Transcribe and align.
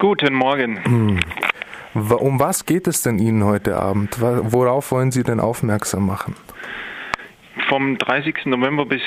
Guten 0.00 0.32
Morgen. 0.32 0.82
Hm. 0.82 1.20
Um 1.94 2.40
was 2.40 2.64
geht 2.64 2.86
es 2.86 3.02
denn 3.02 3.18
Ihnen 3.18 3.44
heute 3.44 3.76
Abend? 3.76 4.18
Worauf 4.18 4.92
wollen 4.92 5.10
Sie 5.10 5.22
denn 5.22 5.40
aufmerksam 5.40 6.06
machen? 6.06 6.34
Vom 7.68 7.98
30. 7.98 8.46
November 8.46 8.86
bis 8.86 9.02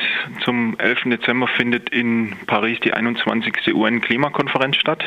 zum 0.46 0.78
11. 0.78 1.06
Dezember 1.06 1.48
findet 1.48 1.90
in 1.90 2.36
Paris 2.46 2.80
die 2.82 2.94
21. 2.94 3.74
UN-Klimakonferenz 3.74 4.76
statt. 4.76 5.04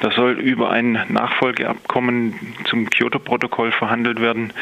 Da 0.00 0.10
soll 0.10 0.32
über 0.40 0.70
ein 0.70 1.00
Nachfolgeabkommen 1.08 2.34
zum 2.64 2.90
Kyoto-Protokoll 2.90 3.70
verhandelt 3.70 4.20
werden. 4.20 4.52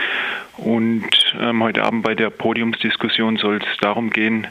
Und 0.59 1.09
ähm, 1.41 1.63
heute 1.63 1.85
Abend 1.85 2.03
bei 2.03 2.15
der 2.15 2.29
Podiumsdiskussion 2.29 3.39
soll 3.39 3.61
es 3.63 3.79
darum 3.81 4.11
gehen, 4.11 4.47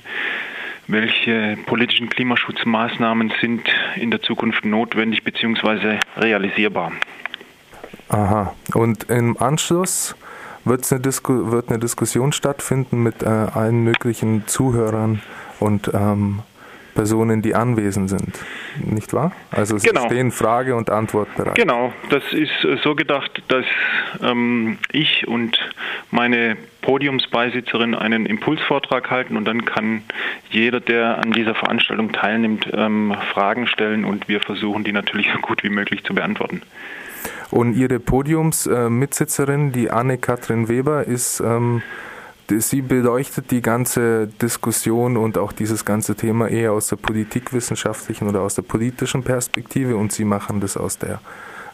welche 0.89 1.57
politischen 1.67 2.09
Klimaschutzmaßnahmen 2.09 3.31
sind 3.39 3.61
in 3.95 4.11
der 4.11 4.21
Zukunft 4.21 4.65
notwendig 4.65 5.23
bzw. 5.23 5.99
realisierbar. 6.17 6.91
Aha. 8.09 8.55
Und 8.73 9.09
im 9.09 9.37
Anschluss 9.37 10.15
wird 10.65 10.91
eine, 10.91 10.99
Disku 10.99 11.51
wird 11.51 11.69
eine 11.69 11.79
Diskussion 11.79 12.31
stattfinden 12.31 13.03
mit 13.03 13.21
äh, 13.21 13.27
allen 13.27 13.83
möglichen 13.83 14.47
Zuhörern 14.47 15.21
und 15.59 15.91
ähm, 15.93 16.39
Personen, 16.95 17.41
die 17.41 17.55
anwesend 17.55 18.09
sind, 18.09 18.39
nicht 18.85 19.13
wahr? 19.13 19.31
Also 19.51 19.75
es 19.75 19.83
genau. 19.83 20.05
stehen 20.05 20.31
Frage 20.31 20.75
und 20.75 20.89
Antwort 20.89 21.33
bereit. 21.35 21.55
Genau, 21.55 21.93
das 22.09 22.23
ist 22.31 22.63
äh, 22.63 22.77
so 22.83 22.95
gedacht, 22.95 23.41
dass 23.47 23.65
ähm, 24.21 24.77
ich 24.91 25.27
und 25.27 25.57
meine 26.11 26.57
Podiumsbeisitzerin 26.81 27.95
einen 27.95 28.25
Impulsvortrag 28.25 29.11
halten 29.11 29.37
und 29.37 29.45
dann 29.45 29.65
kann 29.65 30.03
jeder, 30.49 30.79
der 30.79 31.19
an 31.19 31.31
dieser 31.31 31.55
Veranstaltung 31.55 32.11
teilnimmt, 32.11 32.69
ähm, 32.73 33.15
Fragen 33.33 33.67
stellen 33.67 34.05
und 34.05 34.27
wir 34.27 34.39
versuchen, 34.39 34.83
die 34.83 34.91
natürlich 34.91 35.29
so 35.33 35.39
gut 35.39 35.63
wie 35.63 35.69
möglich 35.69 36.03
zu 36.03 36.13
beantworten. 36.13 36.61
Und 37.51 37.75
Ihre 37.75 37.99
Podiumsmitsitzerin, 37.99 39.71
die 39.71 39.89
Anne-Kathrin 39.89 40.69
Weber, 40.69 41.05
ist, 41.05 41.39
ähm, 41.39 41.81
sie 42.57 42.81
beleuchtet 42.81 43.51
die 43.51 43.61
ganze 43.61 44.27
Diskussion 44.41 45.17
und 45.17 45.37
auch 45.37 45.51
dieses 45.51 45.85
ganze 45.85 46.15
Thema 46.15 46.47
eher 46.47 46.73
aus 46.73 46.87
der 46.87 46.97
politikwissenschaftlichen 46.97 48.27
oder 48.27 48.41
aus 48.41 48.55
der 48.55 48.63
politischen 48.63 49.23
Perspektive 49.23 49.95
und 49.95 50.11
Sie 50.11 50.25
machen 50.25 50.59
das 50.59 50.77
aus 50.77 50.97
der 50.97 51.19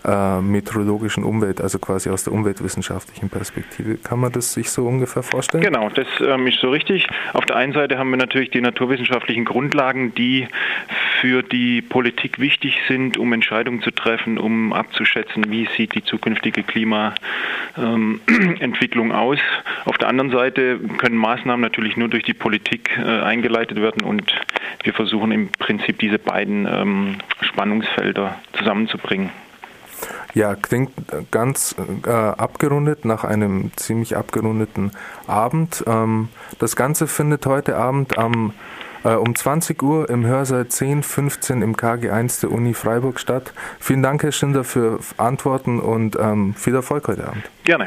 äh, 0.05 0.39
meteorologischen 0.41 1.23
Umwelt, 1.23 1.59
also 1.61 1.79
quasi 1.79 2.09
aus 2.09 2.23
der 2.23 2.33
umweltwissenschaftlichen 2.33 3.29
Perspektive. 3.29 3.97
Kann 3.97 4.19
man 4.19 4.31
das 4.31 4.53
sich 4.53 4.69
so 4.69 4.85
ungefähr 4.85 5.23
vorstellen? 5.23 5.63
Genau, 5.63 5.89
das 5.89 6.07
ähm, 6.21 6.45
ist 6.45 6.59
so 6.59 6.69
richtig. 6.69 7.07
Auf 7.33 7.45
der 7.45 7.55
einen 7.55 7.73
Seite 7.73 7.97
haben 7.97 8.11
wir 8.11 8.17
natürlich 8.17 8.51
die 8.51 8.61
naturwissenschaftlichen 8.61 9.45
Grundlagen, 9.45 10.13
die 10.13 10.47
für 11.21 11.43
die 11.43 11.81
Politik 11.81 12.39
wichtig 12.39 12.79
sind, 12.87 13.17
um 13.17 13.33
Entscheidungen 13.33 13.81
zu 13.81 13.91
treffen, 13.91 14.37
um 14.37 14.71
abzuschätzen, 14.73 15.49
wie 15.49 15.67
sieht 15.75 15.95
die 15.95 16.03
zukünftige 16.03 16.63
Klimaentwicklung 16.63 19.09
ähm, 19.09 19.11
aus. 19.15 19.39
Auf 19.85 19.97
der 19.97 20.09
anderen 20.09 20.31
Seite 20.31 20.79
können 20.97 21.17
Maßnahmen 21.17 21.61
natürlich 21.61 21.97
nur 21.97 22.09
durch 22.09 22.23
die 22.23 22.33
Politik 22.33 22.91
äh, 22.97 23.01
eingeleitet 23.01 23.81
werden 23.81 24.03
und 24.03 24.33
wir 24.83 24.93
versuchen 24.93 25.31
im 25.31 25.51
Prinzip 25.51 25.99
diese 25.99 26.19
beiden 26.19 26.67
ähm, 26.69 27.15
Spannungsfelder 27.41 28.35
zusammenzubringen. 28.53 29.29
Ja, 30.33 30.55
klingt 30.55 30.91
ganz 31.31 31.75
äh, 32.05 32.09
abgerundet 32.09 33.05
nach 33.05 33.23
einem 33.23 33.71
ziemlich 33.77 34.17
abgerundeten 34.17 34.91
Abend. 35.27 35.83
Ähm, 35.87 36.27
das 36.59 36.75
Ganze 36.75 37.07
findet 37.07 37.45
heute 37.45 37.77
Abend 37.77 38.17
am 38.17 38.51
äh, 39.05 39.13
um 39.13 39.35
20 39.35 39.81
Uhr 39.81 40.09
im 40.09 40.25
Hörsaal 40.25 40.63
1015 40.63 41.61
im 41.61 41.77
KG1 41.77 42.41
der 42.41 42.51
Uni 42.51 42.73
Freiburg 42.73 43.19
statt. 43.19 43.53
Vielen 43.79 44.03
Dank, 44.03 44.23
Herr 44.23 44.31
Schinder, 44.31 44.63
für 44.63 44.99
Antworten 45.17 45.79
und 45.79 46.17
ähm, 46.19 46.53
viel 46.55 46.75
Erfolg 46.75 47.07
heute 47.07 47.27
Abend. 47.27 47.43
Gerne. 47.63 47.85